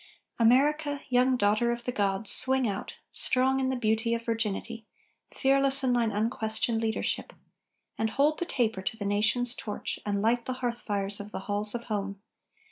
[0.39, 4.83] America, young daughter of the gods, swing out, Strong in the beauty of virginity,
[5.31, 7.31] Fearless in thine unquestioned leadership,
[7.99, 11.75] And hold the taper to the nations' torch, And light the hearthfires of the halls
[11.75, 12.19] of home.